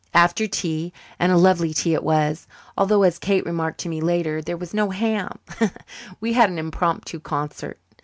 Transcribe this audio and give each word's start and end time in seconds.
After 0.15 0.47
tea 0.47 0.93
and 1.19 1.31
a 1.31 1.37
lovely 1.37 1.75
tea 1.75 1.93
it 1.93 2.01
was, 2.03 2.47
although, 2.75 3.03
as 3.03 3.19
Kate 3.19 3.45
remarked 3.45 3.79
to 3.81 3.87
me 3.87 4.01
later, 4.01 4.41
there 4.41 4.57
was 4.57 4.73
no 4.73 4.89
ham 4.89 5.37
we 6.19 6.33
had 6.33 6.49
an 6.49 6.57
impromptu 6.57 7.19
concert. 7.19 7.77